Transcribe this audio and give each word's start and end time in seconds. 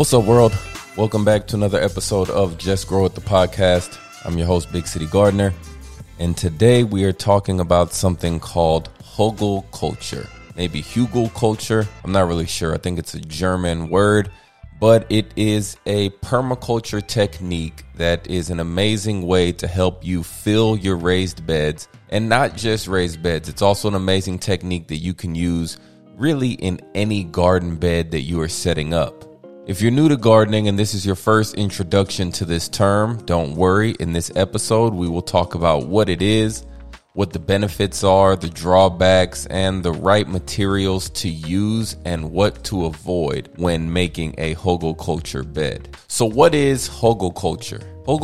What's 0.00 0.14
up, 0.14 0.24
world? 0.24 0.56
Welcome 0.96 1.26
back 1.26 1.46
to 1.48 1.56
another 1.56 1.78
episode 1.78 2.30
of 2.30 2.56
Just 2.56 2.88
Grow 2.88 3.04
It 3.04 3.14
the 3.14 3.20
podcast. 3.20 3.98
I'm 4.24 4.38
your 4.38 4.46
host, 4.46 4.72
Big 4.72 4.86
City 4.86 5.04
Gardener, 5.04 5.52
and 6.18 6.34
today 6.34 6.84
we 6.84 7.04
are 7.04 7.12
talking 7.12 7.60
about 7.60 7.92
something 7.92 8.40
called 8.40 8.88
Hogel 9.04 9.66
culture. 9.72 10.26
Maybe 10.56 10.80
Hugel 10.80 11.28
culture. 11.34 11.86
I'm 12.02 12.12
not 12.12 12.28
really 12.28 12.46
sure. 12.46 12.74
I 12.74 12.78
think 12.78 12.98
it's 12.98 13.12
a 13.12 13.20
German 13.20 13.90
word, 13.90 14.30
but 14.80 15.04
it 15.10 15.34
is 15.36 15.76
a 15.84 16.08
permaculture 16.08 17.06
technique 17.06 17.84
that 17.96 18.26
is 18.26 18.48
an 18.48 18.58
amazing 18.58 19.26
way 19.26 19.52
to 19.52 19.66
help 19.66 20.02
you 20.02 20.22
fill 20.22 20.78
your 20.78 20.96
raised 20.96 21.46
beds 21.46 21.88
and 22.08 22.26
not 22.26 22.56
just 22.56 22.88
raised 22.88 23.22
beds. 23.22 23.50
It's 23.50 23.60
also 23.60 23.86
an 23.88 23.94
amazing 23.94 24.38
technique 24.38 24.88
that 24.88 24.96
you 24.96 25.12
can 25.12 25.34
use 25.34 25.76
really 26.16 26.52
in 26.52 26.80
any 26.94 27.22
garden 27.22 27.76
bed 27.76 28.12
that 28.12 28.22
you 28.22 28.40
are 28.40 28.48
setting 28.48 28.94
up. 28.94 29.29
If 29.70 29.80
you're 29.80 29.92
new 29.92 30.08
to 30.08 30.16
gardening 30.16 30.66
and 30.66 30.76
this 30.76 30.94
is 30.94 31.06
your 31.06 31.14
first 31.14 31.54
introduction 31.54 32.32
to 32.32 32.44
this 32.44 32.68
term, 32.68 33.24
don't 33.24 33.54
worry. 33.54 33.92
In 34.00 34.12
this 34.12 34.32
episode, 34.34 34.92
we 34.92 35.08
will 35.08 35.22
talk 35.22 35.54
about 35.54 35.86
what 35.86 36.08
it 36.08 36.22
is, 36.22 36.66
what 37.12 37.32
the 37.32 37.38
benefits 37.38 38.02
are, 38.02 38.34
the 38.34 38.48
drawbacks, 38.48 39.46
and 39.46 39.84
the 39.84 39.92
right 39.92 40.26
materials 40.26 41.08
to 41.10 41.28
use 41.28 41.96
and 42.04 42.32
what 42.32 42.64
to 42.64 42.86
avoid 42.86 43.48
when 43.58 43.92
making 43.92 44.34
a 44.38 44.54
culture 44.96 45.44
bed. 45.44 45.96
So, 46.08 46.26
what 46.26 46.52
is 46.52 46.88
culture? 47.30 47.80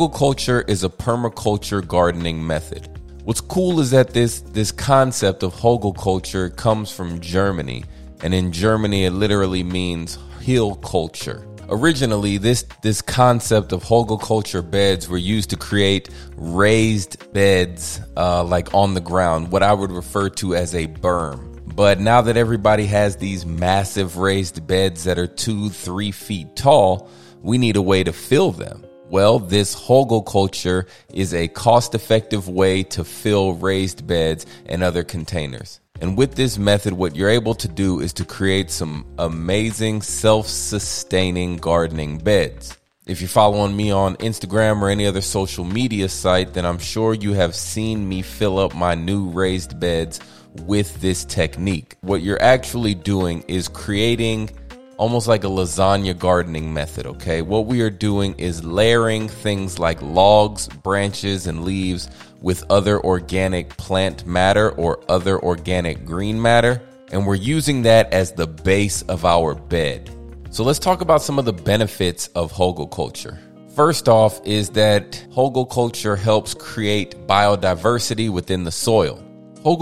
culture 0.09 0.63
is 0.63 0.83
a 0.83 0.89
permaculture 0.89 1.87
gardening 1.87 2.45
method. 2.45 2.99
What's 3.23 3.39
cool 3.39 3.79
is 3.79 3.91
that 3.91 4.09
this 4.09 4.41
this 4.41 4.73
concept 4.73 5.43
of 5.43 5.53
culture 5.93 6.49
comes 6.49 6.91
from 6.91 7.21
Germany, 7.21 7.85
and 8.21 8.33
in 8.33 8.51
Germany 8.51 9.05
it 9.05 9.11
literally 9.11 9.63
means 9.63 10.17
hill 10.47 10.75
culture. 10.75 11.45
Originally, 11.67 12.37
this 12.37 12.63
this 12.81 13.01
concept 13.01 13.73
of 13.73 13.83
culture 14.17 14.61
beds 14.61 15.09
were 15.09 15.17
used 15.17 15.49
to 15.49 15.57
create 15.57 16.07
raised 16.37 17.33
beds, 17.33 17.99
uh, 18.15 18.45
like 18.45 18.73
on 18.73 18.93
the 18.93 19.01
ground, 19.01 19.51
what 19.51 19.61
I 19.61 19.73
would 19.73 19.91
refer 19.91 20.29
to 20.29 20.55
as 20.55 20.73
a 20.73 20.87
berm. 20.87 21.61
But 21.75 21.99
now 21.99 22.21
that 22.21 22.37
everybody 22.37 22.85
has 22.85 23.17
these 23.17 23.45
massive 23.45 24.15
raised 24.15 24.65
beds 24.65 25.03
that 25.03 25.19
are 25.19 25.27
two, 25.27 25.69
three 25.69 26.13
feet 26.13 26.55
tall, 26.55 27.09
we 27.41 27.57
need 27.57 27.75
a 27.75 27.81
way 27.81 28.05
to 28.05 28.13
fill 28.13 28.53
them. 28.53 28.85
Well, 29.09 29.39
this 29.39 29.75
culture 29.75 30.87
is 31.13 31.33
a 31.33 31.49
cost 31.49 31.93
effective 31.93 32.47
way 32.47 32.83
to 32.83 33.03
fill 33.03 33.55
raised 33.55 34.07
beds 34.07 34.45
and 34.65 34.81
other 34.81 35.03
containers. 35.03 35.81
And 36.01 36.17
with 36.17 36.35
this 36.35 36.57
method, 36.57 36.93
what 36.93 37.15
you're 37.15 37.29
able 37.29 37.55
to 37.55 37.67
do 37.67 37.99
is 37.99 38.13
to 38.13 38.25
create 38.25 38.69
some 38.69 39.05
amazing 39.17 40.01
self 40.01 40.47
sustaining 40.47 41.57
gardening 41.57 42.19
beds. 42.19 42.77
If 43.07 43.21
you're 43.21 43.29
following 43.29 43.75
me 43.75 43.91
on 43.91 44.17
Instagram 44.17 44.81
or 44.81 44.89
any 44.89 45.07
other 45.07 45.21
social 45.21 45.63
media 45.63 46.09
site, 46.09 46.53
then 46.53 46.65
I'm 46.65 46.77
sure 46.77 47.13
you 47.13 47.33
have 47.33 47.55
seen 47.55 48.07
me 48.07 48.21
fill 48.21 48.59
up 48.59 48.75
my 48.75 48.95
new 48.95 49.29
raised 49.29 49.79
beds 49.79 50.19
with 50.63 50.99
this 50.99 51.23
technique. 51.23 51.95
What 52.01 52.21
you're 52.21 52.41
actually 52.41 52.95
doing 52.95 53.43
is 53.47 53.67
creating 53.67 54.49
almost 54.97 55.27
like 55.27 55.43
a 55.43 55.47
lasagna 55.47 56.17
gardening 56.17 56.73
method, 56.73 57.05
okay? 57.05 57.41
What 57.41 57.65
we 57.65 57.81
are 57.81 57.89
doing 57.89 58.35
is 58.37 58.63
layering 58.63 59.29
things 59.29 59.79
like 59.79 60.01
logs, 60.01 60.67
branches, 60.67 61.47
and 61.47 61.63
leaves 61.63 62.09
with 62.41 62.63
other 62.69 62.99
organic 63.03 63.69
plant 63.77 64.25
matter 64.25 64.71
or 64.71 64.99
other 65.09 65.39
organic 65.41 66.05
green 66.05 66.41
matter, 66.41 66.81
and 67.11 67.25
we're 67.25 67.35
using 67.35 67.83
that 67.83 68.11
as 68.11 68.31
the 68.33 68.47
base 68.47 69.03
of 69.03 69.23
our 69.23 69.55
bed. 69.55 70.09
So 70.49 70.63
let's 70.63 70.79
talk 70.79 71.01
about 71.01 71.21
some 71.21 71.39
of 71.39 71.45
the 71.45 71.53
benefits 71.53 72.27
of 72.29 72.51
hugelkultur. 72.51 73.37
First 73.75 74.09
off, 74.09 74.41
is 74.45 74.69
that 74.71 75.11
hugelkultur 75.31 76.17
helps 76.17 76.55
create 76.55 77.27
biodiversity 77.27 78.29
within 78.29 78.63
the 78.63 78.71
soil 78.71 79.23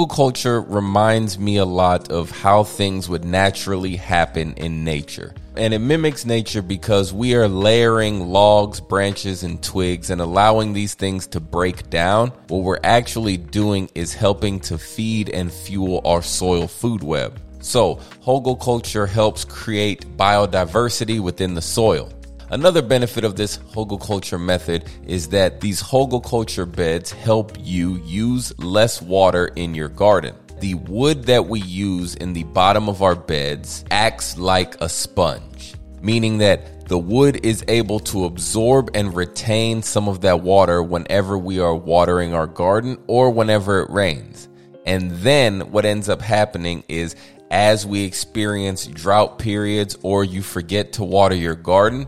culture 0.07 0.61
reminds 0.61 1.37
me 1.37 1.57
a 1.57 1.65
lot 1.65 2.09
of 2.09 2.31
how 2.31 2.63
things 2.63 3.07
would 3.07 3.23
naturally 3.23 3.97
happen 3.97 4.55
in 4.55 4.83
nature. 4.83 5.35
And 5.55 5.75
it 5.75 5.79
mimics 5.79 6.25
nature 6.25 6.63
because 6.63 7.13
we 7.13 7.35
are 7.35 7.47
layering 7.47 8.29
logs, 8.29 8.79
branches, 8.79 9.43
and 9.43 9.61
twigs 9.61 10.09
and 10.09 10.21
allowing 10.21 10.73
these 10.73 10.95
things 10.95 11.27
to 11.27 11.39
break 11.39 11.91
down. 11.91 12.29
What 12.47 12.63
we're 12.63 12.79
actually 12.83 13.37
doing 13.37 13.87
is 13.93 14.15
helping 14.15 14.59
to 14.61 14.79
feed 14.79 15.29
and 15.29 15.53
fuel 15.53 16.01
our 16.03 16.23
soil 16.23 16.67
food 16.67 17.03
web. 17.03 17.39
So, 17.59 17.99
hugelkultur 18.23 19.07
helps 19.07 19.45
create 19.45 20.17
biodiversity 20.17 21.19
within 21.19 21.53
the 21.53 21.61
soil. 21.61 22.11
Another 22.51 22.83
benefit 22.83 23.23
of 23.23 23.35
this 23.35 23.59
culture 23.73 24.37
method 24.37 24.85
is 25.07 25.29
that 25.29 25.61
these 25.61 25.81
culture 25.81 26.65
beds 26.67 27.11
help 27.11 27.53
you 27.59 27.95
use 28.05 28.57
less 28.59 29.01
water 29.01 29.47
in 29.55 29.73
your 29.73 29.89
garden. 29.89 30.35
The 30.59 30.75
wood 30.75 31.23
that 31.23 31.47
we 31.47 31.61
use 31.61 32.13
in 32.15 32.33
the 32.33 32.43
bottom 32.43 32.87
of 32.87 33.01
our 33.01 33.15
beds 33.15 33.83
acts 33.89 34.37
like 34.37 34.79
a 34.79 34.87
sponge, 34.87 35.73
meaning 36.01 36.37
that 36.37 36.87
the 36.87 36.99
wood 36.99 37.43
is 37.43 37.65
able 37.67 37.99
to 38.01 38.25
absorb 38.25 38.91
and 38.93 39.15
retain 39.15 39.81
some 39.81 40.07
of 40.07 40.21
that 40.21 40.41
water 40.41 40.83
whenever 40.83 41.39
we 41.39 41.59
are 41.59 41.75
watering 41.75 42.35
our 42.35 42.47
garden 42.47 42.99
or 43.07 43.31
whenever 43.31 43.81
it 43.81 43.89
rains. 43.89 44.47
And 44.85 45.09
then 45.11 45.71
what 45.71 45.83
ends 45.83 46.09
up 46.09 46.21
happening 46.21 46.83
is 46.87 47.15
as 47.49 47.87
we 47.87 48.03
experience 48.03 48.85
drought 48.85 49.39
periods 49.39 49.97
or 50.03 50.23
you 50.23 50.43
forget 50.43 50.93
to 50.93 51.03
water 51.03 51.35
your 51.35 51.55
garden, 51.55 52.07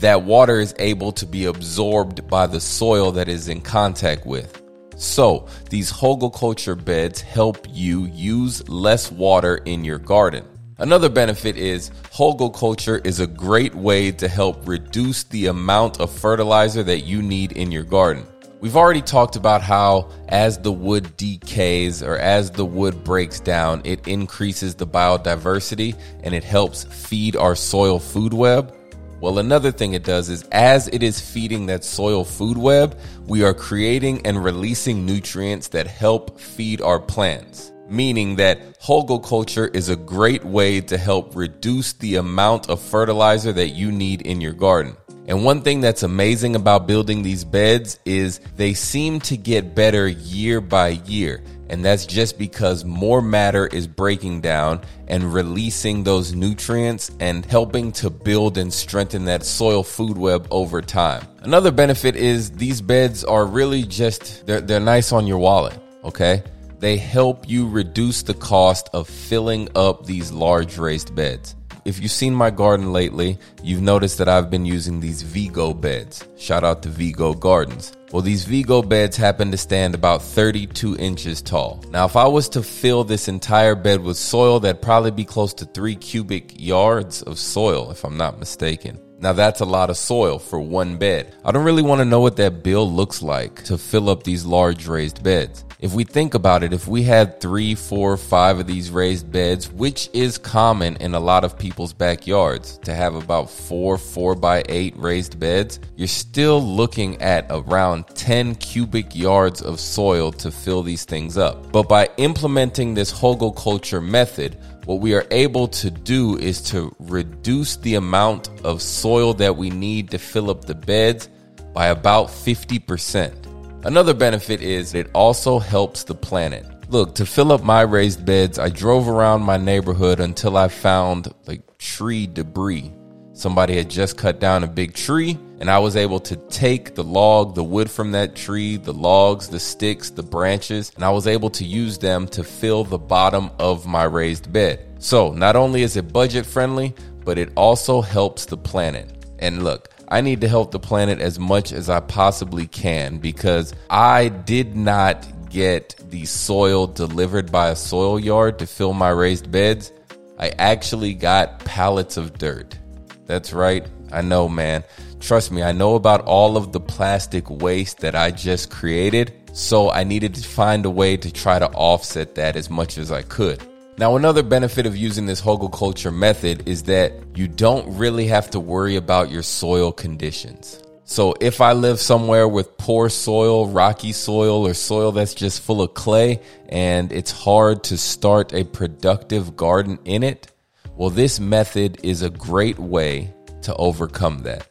that 0.00 0.22
water 0.22 0.60
is 0.60 0.74
able 0.78 1.12
to 1.12 1.26
be 1.26 1.46
absorbed 1.46 2.28
by 2.28 2.46
the 2.46 2.60
soil 2.60 3.12
that 3.12 3.28
is 3.28 3.48
in 3.48 3.60
contact 3.60 4.26
with. 4.26 4.62
So, 4.96 5.46
these 5.70 5.92
culture 5.92 6.74
beds 6.74 7.20
help 7.20 7.66
you 7.68 8.06
use 8.06 8.68
less 8.68 9.12
water 9.12 9.56
in 9.64 9.84
your 9.84 9.98
garden. 9.98 10.44
Another 10.78 11.08
benefit 11.08 11.56
is 11.56 11.90
culture 12.12 12.98
is 12.98 13.20
a 13.20 13.26
great 13.26 13.74
way 13.74 14.12
to 14.12 14.28
help 14.28 14.66
reduce 14.66 15.24
the 15.24 15.46
amount 15.46 16.00
of 16.00 16.10
fertilizer 16.10 16.82
that 16.84 17.00
you 17.00 17.22
need 17.22 17.52
in 17.52 17.72
your 17.72 17.82
garden. 17.82 18.26
We've 18.60 18.76
already 18.76 19.02
talked 19.02 19.36
about 19.36 19.62
how 19.62 20.10
as 20.28 20.58
the 20.58 20.72
wood 20.72 21.16
decays 21.16 22.02
or 22.02 22.16
as 22.16 22.50
the 22.50 22.64
wood 22.64 23.04
breaks 23.04 23.38
down, 23.38 23.82
it 23.84 24.08
increases 24.08 24.74
the 24.74 24.86
biodiversity 24.86 25.96
and 26.24 26.34
it 26.34 26.42
helps 26.42 26.84
feed 26.84 27.36
our 27.36 27.54
soil 27.54 28.00
food 28.00 28.34
web. 28.34 28.74
Well, 29.20 29.40
another 29.40 29.72
thing 29.72 29.94
it 29.94 30.04
does 30.04 30.28
is 30.28 30.44
as 30.52 30.86
it 30.86 31.02
is 31.02 31.20
feeding 31.20 31.66
that 31.66 31.82
soil 31.82 32.24
food 32.24 32.56
web, 32.56 32.96
we 33.26 33.42
are 33.42 33.52
creating 33.52 34.24
and 34.24 34.44
releasing 34.44 35.04
nutrients 35.04 35.68
that 35.68 35.88
help 35.88 36.38
feed 36.38 36.80
our 36.80 37.00
plants. 37.00 37.72
Meaning 37.88 38.36
that 38.36 38.78
culture 38.80 39.66
is 39.66 39.88
a 39.88 39.96
great 39.96 40.44
way 40.44 40.80
to 40.82 40.96
help 40.96 41.34
reduce 41.34 41.94
the 41.94 42.16
amount 42.16 42.70
of 42.70 42.80
fertilizer 42.80 43.52
that 43.52 43.70
you 43.70 43.90
need 43.90 44.22
in 44.22 44.40
your 44.40 44.52
garden. 44.52 44.96
And 45.26 45.44
one 45.44 45.62
thing 45.62 45.80
that's 45.80 46.04
amazing 46.04 46.54
about 46.54 46.86
building 46.86 47.22
these 47.22 47.44
beds 47.44 47.98
is 48.04 48.40
they 48.56 48.72
seem 48.72 49.20
to 49.22 49.36
get 49.36 49.74
better 49.74 50.06
year 50.06 50.60
by 50.60 50.90
year. 51.06 51.42
And 51.70 51.84
that's 51.84 52.06
just 52.06 52.38
because 52.38 52.84
more 52.84 53.20
matter 53.20 53.66
is 53.66 53.86
breaking 53.86 54.40
down 54.40 54.80
and 55.06 55.32
releasing 55.34 56.04
those 56.04 56.34
nutrients 56.34 57.10
and 57.20 57.44
helping 57.44 57.92
to 57.92 58.10
build 58.10 58.56
and 58.56 58.72
strengthen 58.72 59.26
that 59.26 59.44
soil 59.44 59.82
food 59.82 60.16
web 60.16 60.48
over 60.50 60.80
time. 60.80 61.26
Another 61.42 61.70
benefit 61.70 62.16
is 62.16 62.50
these 62.52 62.80
beds 62.80 63.24
are 63.24 63.44
really 63.44 63.82
just, 63.82 64.46
they're, 64.46 64.60
they're 64.60 64.80
nice 64.80 65.12
on 65.12 65.26
your 65.26 65.38
wallet, 65.38 65.78
okay? 66.04 66.42
They 66.78 66.96
help 66.96 67.48
you 67.48 67.68
reduce 67.68 68.22
the 68.22 68.34
cost 68.34 68.88
of 68.92 69.08
filling 69.08 69.68
up 69.74 70.06
these 70.06 70.30
large 70.30 70.78
raised 70.78 71.14
beds. 71.14 71.54
If 71.88 72.02
you've 72.02 72.10
seen 72.10 72.34
my 72.34 72.50
garden 72.50 72.92
lately, 72.92 73.38
you've 73.62 73.80
noticed 73.80 74.18
that 74.18 74.28
I've 74.28 74.50
been 74.50 74.66
using 74.66 75.00
these 75.00 75.22
Vego 75.22 75.72
beds. 75.72 76.22
Shout 76.36 76.62
out 76.62 76.82
to 76.82 76.90
Vego 76.90 77.32
Gardens. 77.32 77.94
Well, 78.12 78.20
these 78.20 78.44
Vego 78.44 78.82
beds 78.82 79.16
happen 79.16 79.50
to 79.52 79.56
stand 79.56 79.94
about 79.94 80.20
32 80.20 80.98
inches 80.98 81.40
tall. 81.40 81.82
Now, 81.88 82.04
if 82.04 82.14
I 82.14 82.26
was 82.26 82.50
to 82.50 82.62
fill 82.62 83.04
this 83.04 83.26
entire 83.26 83.74
bed 83.74 84.02
with 84.02 84.18
soil, 84.18 84.60
that'd 84.60 84.82
probably 84.82 85.12
be 85.12 85.24
close 85.24 85.54
to 85.54 85.64
three 85.64 85.96
cubic 85.96 86.52
yards 86.60 87.22
of 87.22 87.38
soil, 87.38 87.90
if 87.90 88.04
I'm 88.04 88.18
not 88.18 88.38
mistaken. 88.38 89.00
Now 89.20 89.32
that's 89.32 89.60
a 89.60 89.64
lot 89.64 89.90
of 89.90 89.96
soil 89.96 90.38
for 90.38 90.60
one 90.60 90.96
bed. 90.96 91.34
I 91.44 91.50
don't 91.50 91.64
really 91.64 91.82
want 91.82 92.00
to 92.00 92.04
know 92.04 92.20
what 92.20 92.36
that 92.36 92.62
bill 92.62 92.90
looks 92.90 93.20
like 93.20 93.64
to 93.64 93.76
fill 93.76 94.08
up 94.08 94.22
these 94.22 94.44
large 94.44 94.86
raised 94.86 95.24
beds. 95.24 95.64
If 95.80 95.92
we 95.92 96.04
think 96.04 96.34
about 96.34 96.62
it, 96.62 96.72
if 96.72 96.88
we 96.88 97.02
had 97.02 97.40
three, 97.40 97.74
four, 97.74 98.16
five 98.16 98.58
of 98.58 98.66
these 98.66 98.90
raised 98.90 99.30
beds, 99.30 99.70
which 99.70 100.08
is 100.12 100.36
common 100.38 100.96
in 100.96 101.14
a 101.14 101.20
lot 101.20 101.44
of 101.44 101.58
people's 101.58 101.92
backyards 101.92 102.78
to 102.78 102.94
have 102.94 103.14
about 103.14 103.50
four, 103.50 103.98
four 103.98 104.34
by 104.34 104.64
eight 104.68 104.96
raised 104.96 105.38
beds, 105.38 105.78
you're 105.96 106.08
still 106.08 106.60
looking 106.60 107.20
at 107.22 107.46
around 107.50 108.06
10 108.08 108.56
cubic 108.56 109.14
yards 109.14 109.62
of 109.62 109.78
soil 109.78 110.32
to 110.32 110.50
fill 110.50 110.82
these 110.82 111.04
things 111.04 111.38
up. 111.38 111.70
But 111.70 111.88
by 111.88 112.08
implementing 112.16 112.94
this 112.94 113.12
hugelkultur 113.12 114.04
method, 114.04 114.58
what 114.88 115.00
we 115.00 115.12
are 115.12 115.26
able 115.30 115.68
to 115.68 115.90
do 115.90 116.38
is 116.38 116.62
to 116.62 116.90
reduce 116.98 117.76
the 117.76 117.96
amount 117.96 118.48
of 118.64 118.80
soil 118.80 119.34
that 119.34 119.54
we 119.54 119.68
need 119.68 120.10
to 120.10 120.18
fill 120.18 120.50
up 120.50 120.64
the 120.64 120.74
beds 120.74 121.28
by 121.74 121.88
about 121.88 122.28
50%. 122.28 123.84
Another 123.84 124.14
benefit 124.14 124.62
is 124.62 124.94
it 124.94 125.10
also 125.12 125.58
helps 125.58 126.04
the 126.04 126.14
planet. 126.14 126.64
Look, 126.88 127.14
to 127.16 127.26
fill 127.26 127.52
up 127.52 127.62
my 127.62 127.82
raised 127.82 128.24
beds, 128.24 128.58
I 128.58 128.70
drove 128.70 129.10
around 129.10 129.42
my 129.42 129.58
neighborhood 129.58 130.20
until 130.20 130.56
I 130.56 130.68
found 130.68 131.34
like 131.46 131.76
tree 131.76 132.26
debris. 132.26 132.90
Somebody 133.34 133.76
had 133.76 133.90
just 133.90 134.16
cut 134.16 134.40
down 134.40 134.64
a 134.64 134.68
big 134.68 134.94
tree, 134.94 135.38
and 135.60 135.70
I 135.70 135.78
was 135.78 135.96
able 135.96 136.20
to 136.20 136.36
take 136.36 136.94
the 136.94 137.04
log, 137.04 137.54
the 137.54 137.64
wood 137.64 137.90
from 137.90 138.12
that 138.12 138.36
tree, 138.36 138.76
the 138.76 138.92
logs, 138.92 139.48
the 139.48 139.60
sticks, 139.60 140.10
the 140.10 140.22
branches, 140.22 140.92
and 140.94 141.04
I 141.04 141.10
was 141.10 141.26
able 141.26 141.50
to 141.50 141.64
use 141.64 141.98
them 141.98 142.26
to 142.28 142.44
fill 142.44 142.84
the 142.84 142.98
bottom 142.98 143.50
of 143.58 143.86
my 143.86 144.04
raised 144.04 144.52
bed. 144.52 144.84
So, 144.98 145.32
not 145.32 145.56
only 145.56 145.82
is 145.82 145.96
it 145.96 146.12
budget 146.12 146.46
friendly, 146.46 146.94
but 147.24 147.38
it 147.38 147.52
also 147.56 148.00
helps 148.00 148.46
the 148.46 148.56
planet. 148.56 149.26
And 149.38 149.62
look, 149.62 149.90
I 150.08 150.20
need 150.20 150.40
to 150.40 150.48
help 150.48 150.70
the 150.70 150.80
planet 150.80 151.20
as 151.20 151.38
much 151.38 151.72
as 151.72 151.90
I 151.90 152.00
possibly 152.00 152.66
can 152.66 153.18
because 153.18 153.74
I 153.90 154.28
did 154.28 154.74
not 154.74 155.26
get 155.50 155.96
the 156.10 156.24
soil 156.24 156.86
delivered 156.86 157.52
by 157.52 157.68
a 157.68 157.76
soil 157.76 158.18
yard 158.18 158.58
to 158.60 158.66
fill 158.66 158.94
my 158.94 159.10
raised 159.10 159.50
beds. 159.50 159.92
I 160.38 160.50
actually 160.58 161.14
got 161.14 161.64
pallets 161.64 162.16
of 162.16 162.38
dirt. 162.38 162.78
That's 163.26 163.52
right. 163.52 163.86
I 164.10 164.22
know, 164.22 164.48
man. 164.48 164.84
Trust 165.20 165.50
me, 165.50 165.62
I 165.62 165.72
know 165.72 165.94
about 165.94 166.22
all 166.22 166.56
of 166.56 166.72
the 166.72 166.80
plastic 166.80 167.50
waste 167.50 167.98
that 168.00 168.14
I 168.14 168.30
just 168.30 168.70
created. 168.70 169.32
So 169.52 169.90
I 169.90 170.04
needed 170.04 170.34
to 170.36 170.48
find 170.48 170.86
a 170.86 170.90
way 170.90 171.16
to 171.16 171.32
try 171.32 171.58
to 171.58 171.68
offset 171.70 172.36
that 172.36 172.54
as 172.54 172.70
much 172.70 172.96
as 172.98 173.10
I 173.10 173.22
could. 173.22 173.60
Now, 173.98 174.14
another 174.14 174.44
benefit 174.44 174.86
of 174.86 174.96
using 174.96 175.26
this 175.26 175.40
hugelkultur 175.40 176.14
method 176.14 176.68
is 176.68 176.84
that 176.84 177.12
you 177.34 177.48
don't 177.48 177.98
really 177.98 178.28
have 178.28 178.48
to 178.50 178.60
worry 178.60 178.94
about 178.94 179.30
your 179.30 179.42
soil 179.42 179.90
conditions. 179.90 180.80
So 181.02 181.34
if 181.40 181.60
I 181.60 181.72
live 181.72 181.98
somewhere 181.98 182.46
with 182.46 182.76
poor 182.78 183.08
soil, 183.08 183.66
rocky 183.66 184.12
soil, 184.12 184.66
or 184.66 184.74
soil 184.74 185.10
that's 185.10 185.34
just 185.34 185.62
full 185.62 185.82
of 185.82 185.94
clay 185.94 186.40
and 186.68 187.10
it's 187.10 187.32
hard 187.32 187.82
to 187.84 187.98
start 187.98 188.52
a 188.52 188.62
productive 188.62 189.56
garden 189.56 189.98
in 190.04 190.22
it, 190.22 190.52
well, 190.94 191.10
this 191.10 191.40
method 191.40 191.98
is 192.04 192.22
a 192.22 192.30
great 192.30 192.78
way 192.78 193.34
to 193.62 193.74
overcome 193.76 194.42
that. 194.42 194.67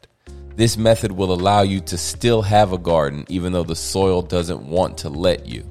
This 0.57 0.75
method 0.75 1.12
will 1.12 1.31
allow 1.31 1.62
you 1.62 1.80
to 1.81 2.00
still 2.00 2.42
have 2.42 2.74
a 2.74 2.80
garden 2.80 3.25
even 3.30 3.54
though 3.54 3.63
the 3.63 3.75
soil 3.75 4.24
doesn't 4.24 4.63
want 4.63 4.98
to 4.98 5.09
let 5.09 5.45
you. 5.45 5.63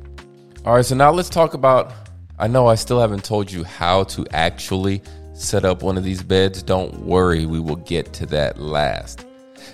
All 0.65 0.77
right, 0.77 0.85
so 0.85 0.95
now 0.95 1.11
let's 1.11 1.29
talk 1.29 1.55
about 1.55 1.93
I 2.39 2.47
know 2.47 2.69
I 2.69 2.77
still 2.77 3.01
haven't 3.01 3.25
told 3.25 3.51
you 3.51 3.65
how 3.65 4.05
to 4.05 4.25
actually 4.31 5.03
set 5.35 5.65
up 5.65 5.83
one 5.83 5.99
of 5.99 6.05
these 6.05 6.23
beds. 6.23 6.63
Don't 6.63 7.01
worry, 7.01 7.47
we 7.47 7.59
will 7.59 7.77
get 7.77 8.13
to 8.13 8.27
that 8.27 8.61
last. 8.61 9.27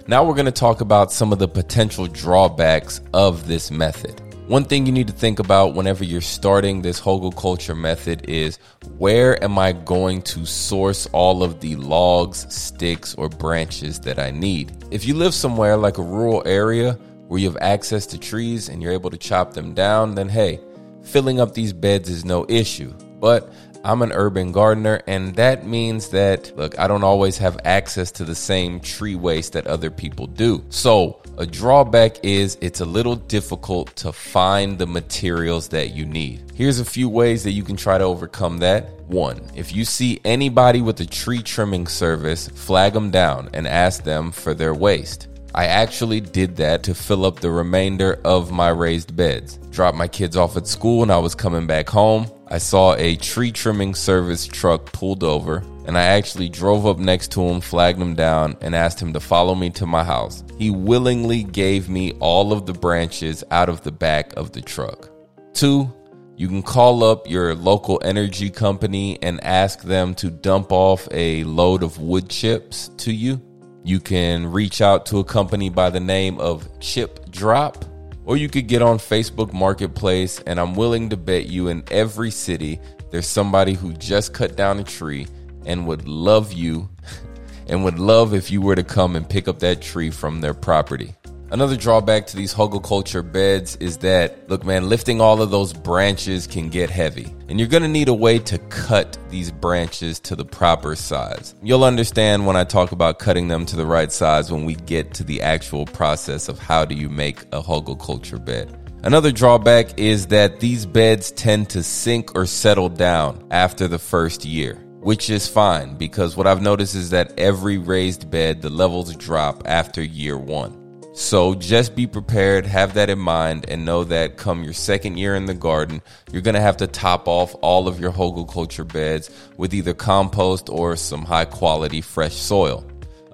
Now 0.07 0.25
we're 0.25 0.33
going 0.35 0.47
to 0.47 0.51
talk 0.51 0.81
about 0.81 1.13
some 1.13 1.31
of 1.31 1.39
the 1.39 1.49
potential 1.49 2.07
drawbacks 2.07 3.03
of 3.13 3.47
this 3.47 3.71
method. 3.71 4.19
One 4.53 4.65
thing 4.65 4.85
you 4.85 4.93
need 4.93 5.07
to 5.07 5.15
think 5.15 5.39
about 5.39 5.73
whenever 5.73 6.05
you're 6.05 6.21
starting 6.21 6.83
this 6.83 7.01
hugelkultur 7.01 7.75
method 7.75 8.29
is 8.29 8.59
where 8.99 9.43
am 9.43 9.59
I 9.59 9.73
going 9.73 10.21
to 10.25 10.45
source 10.45 11.07
all 11.15 11.43
of 11.43 11.61
the 11.61 11.77
logs, 11.77 12.55
sticks, 12.55 13.15
or 13.15 13.31
branches 13.31 14.01
that 14.01 14.19
I 14.19 14.31
need? 14.31 14.77
If 14.91 15.07
you 15.07 15.15
live 15.15 15.33
somewhere 15.33 15.79
like 15.79 15.97
a 15.97 16.03
rural 16.03 16.43
area 16.45 16.99
where 17.29 17.41
you 17.41 17.49
have 17.49 17.57
access 17.63 18.05
to 18.09 18.19
trees 18.19 18.69
and 18.69 18.83
you're 18.83 18.93
able 18.93 19.09
to 19.09 19.17
chop 19.17 19.55
them 19.55 19.73
down, 19.73 20.17
then 20.17 20.29
hey, 20.29 20.61
filling 21.03 21.41
up 21.41 21.55
these 21.55 21.73
beds 21.73 22.11
is 22.11 22.27
no 22.27 22.45
issue. 22.51 22.93
But 23.21 23.51
I'm 23.85 24.03
an 24.03 24.13
urban 24.13 24.53
gardener, 24.53 25.01
and 25.07 25.35
that 25.37 25.67
means 25.67 26.11
that, 26.11 26.55
look, 26.59 26.79
I 26.79 26.89
don't 26.89 27.05
always 27.05 27.39
have 27.39 27.59
access 27.65 28.13
to 28.13 28.25
the 28.25 28.35
same 28.35 28.81
tree 28.81 29.15
waste 29.15 29.55
that 29.55 29.67
other 29.67 29.91
people 29.91 30.27
do. 30.27 30.63
So, 30.69 31.22
a 31.39 31.47
drawback 31.47 32.25
is 32.25 32.59
it's 32.61 32.81
a 32.81 32.85
little 32.85 33.17
difficult 33.17 33.95
to 33.97 34.13
find 34.13 34.79
the 34.79 34.87
materials 34.87 35.69
that 35.69 35.95
you 35.95 36.05
need. 36.05 36.53
Here's 36.55 36.81
a 36.81 36.85
few 36.85 37.09
ways 37.09 37.45
that 37.45 37.53
you 37.53 37.63
can 37.63 37.77
try 37.77 37.99
to 37.99 38.05
overcome 38.05 38.59
that. 38.59 38.91
One, 39.07 39.41
if 39.55 39.75
you 39.75 39.85
see 39.85 40.21
anybody 40.25 40.83
with 40.83 41.01
a 41.01 41.07
tree 41.07 41.43
trimming 41.43 41.87
service, 41.87 42.49
flag 42.49 42.93
them 42.93 43.11
down 43.11 43.51
and 43.55 43.67
ask 43.67 44.05
them 44.05 44.31
for 44.31 44.55
their 44.55 44.75
waste. 44.75 45.29
I 45.55 45.67
actually 45.67 46.21
did 46.21 46.57
that 46.57 46.83
to 46.85 46.95
fill 46.95 47.27
up 47.27 47.41
the 47.41 47.51
remainder 47.51 48.19
of 48.25 48.51
my 48.51 48.69
raised 48.69 49.15
beds. 49.15 49.59
Dropped 49.71 49.99
my 49.99 50.09
kids 50.09 50.37
off 50.37 50.57
at 50.57 50.67
school 50.67 51.03
and 51.03 51.13
I 51.13 51.19
was 51.19 51.35
coming 51.35 51.67
back 51.67 51.89
home. 51.89 52.27
I 52.53 52.59
saw 52.59 52.95
a 52.97 53.17
tree 53.17 53.51
trimming 53.51 53.95
service 53.95 54.47
truck 54.47 54.93
pulled 54.93 55.25
over, 55.25 55.65
and 55.87 55.97
I 55.97 56.03
actually 56.03 56.51
drove 56.51 56.85
up 56.87 56.99
next 56.99 57.33
to 57.33 57.41
him, 57.41 57.63
flagged 57.63 57.99
him 57.99 58.15
down, 58.15 58.59
and 58.61 58.77
asked 58.77 59.01
him 59.01 59.15
to 59.15 59.21
follow 59.21 59.55
me 59.55 59.71
to 59.71 59.87
my 59.87 60.05
house. 60.05 60.45
He 60.59 60.69
willingly 60.69 61.45
gave 61.45 61.89
me 61.89 62.13
all 62.21 62.53
of 62.53 62.67
the 62.67 62.75
branches 62.75 63.43
out 63.51 63.71
of 63.71 63.81
the 63.85 63.91
back 63.91 64.35
of 64.37 64.53
the 64.53 64.61
truck. 64.61 65.09
Two, 65.55 65.91
you 66.37 66.47
can 66.47 66.63
call 66.63 67.03
up 67.03 67.27
your 67.27 67.55
local 67.55 67.99
energy 68.05 68.51
company 68.51 69.19
and 69.23 69.43
ask 69.43 69.81
them 69.81 70.15
to 70.17 70.29
dump 70.29 70.73
off 70.73 71.09
a 71.11 71.45
load 71.45 71.83
of 71.83 72.01
wood 72.01 72.29
chips 72.29 72.89
to 72.99 73.15
you. 73.15 73.41
You 73.83 73.99
can 73.99 74.47
reach 74.47 74.83
out 74.83 75.07
to 75.07 75.21
a 75.21 75.25
company 75.25 75.71
by 75.71 75.89
the 75.89 76.01
name 76.01 76.39
of 76.39 76.69
ChipDrop, 76.81 77.89
or 78.25 78.37
you 78.37 78.49
could 78.49 78.67
get 78.67 78.83
on 78.83 78.99
Facebook 78.99 79.53
Marketplace. 79.53 80.41
And 80.47 80.59
I'm 80.61 80.75
willing 80.75 81.11
to 81.11 81.17
bet 81.17 81.47
you 81.47 81.69
in 81.69 81.85
every 81.91 82.31
city 82.31 82.81
there's 83.11 83.27
somebody 83.27 83.75
who 83.75 83.93
just 83.95 84.33
cut 84.33 84.57
down 84.57 84.79
a 84.79 84.85
tree 84.85 85.27
and 85.67 85.87
would 85.87 86.09
love 86.09 86.53
you 86.53 86.89
and 87.69 87.85
would 87.85 87.99
love 87.99 88.35
if 88.35 88.51
you 88.51 88.61
were 88.61 88.75
to 88.75 88.83
come 88.83 89.17
and 89.17 89.29
pick 89.29 89.49
up 89.49 89.59
that 89.61 89.83
tree 89.83 90.11
from 90.11 90.41
their 90.41 90.55
property. 90.55 91.15
Another 91.53 91.77
drawback 91.77 92.27
to 92.29 92.37
these 92.39 92.55
hugelkultur 92.55 93.31
beds 93.31 93.77
is 93.77 93.99
that, 93.99 94.49
look, 94.49 94.65
man, 94.65 94.89
lifting 94.89 95.21
all 95.21 95.43
of 95.43 95.51
those 95.51 95.75
branches 95.75 96.47
can 96.47 96.71
get 96.71 96.89
heavy. 96.89 97.27
And 97.51 97.61
you're 97.61 97.69
gonna 97.69 97.89
need 97.89 98.09
a 98.09 98.15
way 98.15 98.39
to 98.39 98.57
cut 98.57 99.19
these 99.29 99.51
branches 99.51 100.19
to 100.21 100.35
the 100.35 100.47
proper 100.47 100.97
size. 100.97 101.55
You'll 101.63 101.85
understand 101.85 102.47
when 102.47 102.57
I 102.57 102.65
talk 102.65 102.93
about 102.93 103.19
cutting 103.19 103.49
them 103.49 103.67
to 103.67 103.77
the 103.77 103.85
right 103.85 104.11
size 104.11 104.51
when 104.51 104.65
we 104.65 104.77
get 104.77 105.13
to 105.13 105.25
the 105.25 105.43
actual 105.43 105.85
process 105.85 106.49
of 106.49 106.59
how 106.59 106.87
do 106.87 106.95
you 106.95 107.11
make 107.11 107.43
a 107.53 107.61
hugelkultur 107.61 108.43
bed. 108.43 108.75
Another 109.03 109.31
drawback 109.31 109.99
is 109.99 110.29
that 110.29 110.59
these 110.59 110.87
beds 110.87 111.33
tend 111.33 111.69
to 111.69 111.83
sink 111.83 112.35
or 112.35 112.47
settle 112.47 112.89
down 112.89 113.47
after 113.51 113.87
the 113.89 113.99
first 113.99 114.47
year 114.47 114.79
which 115.03 115.29
is 115.31 115.49
fine 115.49 115.97
because 115.97 116.37
what 116.37 116.47
I've 116.47 116.63
noticed 116.63 116.95
is 116.95 117.11
that 117.11 117.37
every 117.37 117.77
raised 117.77 118.31
bed, 118.31 118.63
the 118.63 118.71
levels 118.71 119.17
drop 119.17 119.65
after 119.67 120.01
year 120.01 120.39
one. 120.39 120.82
So 121.15 121.55
just 121.55 121.95
be 121.95 122.07
prepared, 122.07 122.65
have 122.65 122.95
that 122.95 123.11
in 123.11 123.19
mind, 123.19 123.67
and 123.69 123.85
know 123.85 124.03
that 124.05 124.39
come 124.39 124.65
your 124.65 124.73
second 124.73 125.19
year 125.19 125.35
in 125.35 125.45
the 125.45 125.55
garden, 125.55 126.01
you're 126.33 126.41
going 126.41 126.55
to 126.55 126.61
have 126.61 126.79
to 126.79 126.87
top 126.87 127.29
off 127.29 127.55
all 127.61 127.87
of 127.87 128.01
your 128.01 128.13
hugelkultur 128.13 128.91
beds 128.91 129.31
with 129.59 129.75
either 129.75 129.93
compost 129.93 130.71
or 130.71 130.97
some 130.97 131.27
high 131.27 131.45
quality 131.45 132.01
fresh 132.01 132.35
soil. 132.35 132.83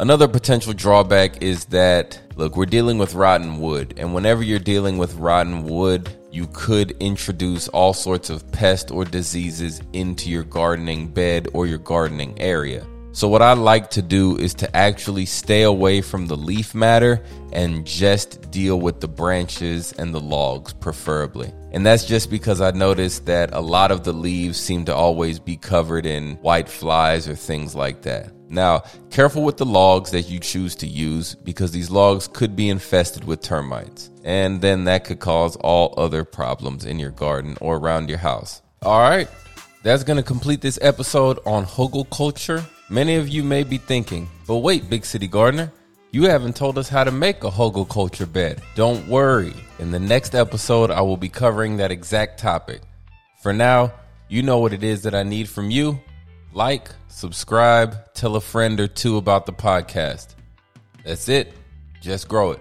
Another 0.00 0.26
potential 0.26 0.72
drawback 0.72 1.40
is 1.40 1.66
that, 1.66 2.20
look, 2.34 2.56
we're 2.56 2.66
dealing 2.66 2.98
with 2.98 3.14
rotten 3.14 3.60
wood, 3.60 3.94
and 3.96 4.12
whenever 4.12 4.42
you're 4.42 4.58
dealing 4.58 4.98
with 4.98 5.14
rotten 5.14 5.62
wood, 5.62 6.10
you 6.32 6.48
could 6.52 6.92
introduce 7.00 7.68
all 7.68 7.94
sorts 7.94 8.28
of 8.28 8.50
pests 8.50 8.90
or 8.90 9.04
diseases 9.04 9.80
into 9.92 10.30
your 10.30 10.42
gardening 10.42 11.06
bed 11.06 11.48
or 11.52 11.66
your 11.66 11.78
gardening 11.78 12.40
area. 12.40 12.84
So, 13.12 13.26
what 13.26 13.42
I 13.42 13.54
like 13.54 13.90
to 13.90 14.02
do 14.02 14.36
is 14.36 14.54
to 14.54 14.76
actually 14.76 15.26
stay 15.26 15.62
away 15.62 16.02
from 16.02 16.26
the 16.26 16.36
leaf 16.36 16.74
matter 16.74 17.22
and 17.52 17.86
just 17.86 18.50
deal 18.50 18.78
with 18.78 19.00
the 19.00 19.08
branches 19.08 19.92
and 19.92 20.14
the 20.14 20.20
logs, 20.20 20.72
preferably. 20.74 21.52
And 21.72 21.84
that's 21.84 22.04
just 22.04 22.30
because 22.30 22.60
I 22.60 22.70
noticed 22.70 23.26
that 23.26 23.54
a 23.54 23.60
lot 23.60 23.90
of 23.90 24.04
the 24.04 24.12
leaves 24.12 24.58
seem 24.58 24.84
to 24.86 24.94
always 24.94 25.38
be 25.38 25.56
covered 25.56 26.06
in 26.06 26.36
white 26.36 26.68
flies 26.68 27.26
or 27.28 27.34
things 27.34 27.74
like 27.74 28.02
that. 28.02 28.32
Now, 28.50 28.84
careful 29.10 29.42
with 29.42 29.58
the 29.58 29.66
logs 29.66 30.10
that 30.12 30.22
you 30.22 30.38
choose 30.38 30.74
to 30.76 30.86
use 30.86 31.34
because 31.34 31.70
these 31.70 31.90
logs 31.90 32.28
could 32.28 32.56
be 32.56 32.70
infested 32.70 33.24
with 33.24 33.42
termites. 33.42 34.10
And 34.24 34.60
then 34.60 34.84
that 34.84 35.04
could 35.04 35.18
cause 35.18 35.56
all 35.56 35.94
other 35.98 36.24
problems 36.24 36.84
in 36.84 36.98
your 36.98 37.10
garden 37.10 37.56
or 37.60 37.76
around 37.76 38.08
your 38.08 38.18
house. 38.18 38.62
All 38.82 39.00
right, 39.00 39.28
that's 39.82 40.04
going 40.04 40.16
to 40.16 40.22
complete 40.22 40.60
this 40.60 40.78
episode 40.80 41.38
on 41.44 41.66
hugelkultur. 41.66 42.64
Many 42.90 43.16
of 43.16 43.28
you 43.28 43.44
may 43.44 43.64
be 43.64 43.76
thinking, 43.76 44.30
but 44.46 44.58
wait, 44.58 44.88
Big 44.88 45.04
City 45.04 45.28
Gardener, 45.28 45.70
You 46.10 46.22
haven't 46.24 46.56
told 46.56 46.78
us 46.78 46.88
how 46.88 47.04
to 47.04 47.10
make 47.10 47.44
a 47.44 47.50
hugelkultur 47.50 48.32
bed. 48.32 48.62
Don't 48.74 49.06
worry. 49.08 49.52
In 49.78 49.90
the 49.90 49.98
next 49.98 50.34
episode, 50.34 50.90
I 50.90 51.02
will 51.02 51.18
be 51.18 51.28
covering 51.28 51.76
that 51.76 51.90
exact 51.90 52.40
topic. 52.40 52.80
For 53.42 53.52
now, 53.52 53.92
you 54.28 54.42
know 54.42 54.58
what 54.58 54.72
it 54.72 54.82
is 54.82 55.02
that 55.02 55.14
I 55.14 55.22
need 55.22 55.50
from 55.50 55.70
you. 55.70 56.00
Like, 56.54 56.88
subscribe, 57.08 58.14
tell 58.14 58.36
a 58.36 58.40
friend 58.40 58.80
or 58.80 58.88
two 58.88 59.18
about 59.18 59.44
the 59.44 59.52
podcast. 59.52 60.28
That's 61.04 61.28
it. 61.28 61.52
Just 62.00 62.26
grow 62.26 62.52
it. 62.52 62.60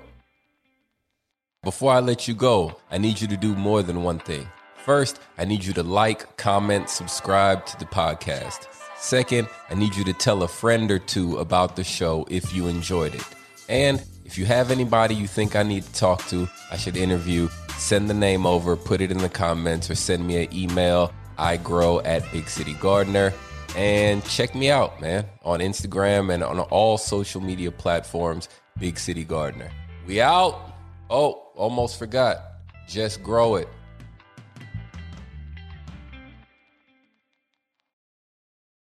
Before 1.63 1.93
I 1.93 2.01
let 2.01 2.27
you 2.27 2.33
go, 2.33 2.75
I 2.91 2.97
need 2.97 3.21
you 3.21 3.27
to 3.29 3.37
do 3.37 3.55
more 3.55 3.81
than 3.81 4.03
one 4.03 4.19
thing. 4.19 4.45
First, 4.83 5.21
I 5.37 5.45
need 5.45 5.63
you 5.63 5.71
to 5.73 5.83
like, 5.83 6.35
comment, 6.35 6.89
subscribe 6.89 7.65
to 7.67 7.79
the 7.79 7.85
podcast. 7.85 8.67
Second, 8.99 9.47
I 9.69 9.75
need 9.75 9.95
you 9.95 10.03
to 10.05 10.13
tell 10.13 10.43
a 10.43 10.47
friend 10.47 10.89
or 10.91 10.99
two 10.99 11.37
about 11.37 11.75
the 11.75 11.83
show 11.83 12.25
if 12.29 12.53
you 12.53 12.67
enjoyed 12.67 13.15
it. 13.15 13.23
And 13.69 14.03
if 14.25 14.37
you 14.37 14.45
have 14.45 14.71
anybody 14.71 15.15
you 15.15 15.27
think 15.27 15.55
I 15.55 15.63
need 15.63 15.83
to 15.83 15.93
talk 15.93 16.25
to, 16.27 16.47
I 16.71 16.77
should 16.77 16.97
interview, 16.97 17.47
send 17.77 18.09
the 18.09 18.13
name 18.13 18.45
over, 18.45 18.75
put 18.75 18.99
it 18.99 19.11
in 19.11 19.19
the 19.19 19.29
comments, 19.29 19.89
or 19.89 19.95
send 19.95 20.25
me 20.25 20.45
an 20.45 20.53
email. 20.53 21.13
I 21.37 21.57
grow 21.57 21.99
at 22.01 22.29
Big 22.31 22.49
City 22.49 22.73
Gardener. 22.73 23.33
And 23.75 24.25
check 24.25 24.55
me 24.55 24.71
out, 24.71 24.99
man, 24.99 25.25
on 25.43 25.59
Instagram 25.59 26.33
and 26.33 26.43
on 26.43 26.59
all 26.59 26.97
social 26.97 27.41
media 27.41 27.71
platforms, 27.71 28.49
Big 28.79 28.97
City 28.97 29.23
Gardener. 29.23 29.69
We 30.07 30.19
out. 30.19 30.73
Oh, 31.09 31.51
almost 31.55 31.99
forgot. 31.99 32.41
Just 32.87 33.21
grow 33.21 33.55
it. 33.55 33.69